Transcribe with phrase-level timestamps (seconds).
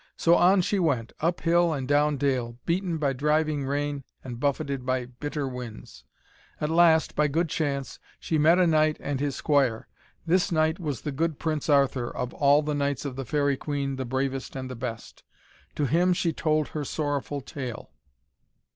[0.17, 4.83] So on she went, up hill and down dale, beaten by driving rain and buffeted
[4.83, 6.05] by bitter winds.
[6.59, 9.87] At last, by good chance, she met a knight and his squire.
[10.25, 13.97] This knight was the good Prince Arthur, of all the knights of the Faerie Queen
[13.97, 15.21] the bravest and the best.
[15.75, 17.91] To him she told her sorrowful tale.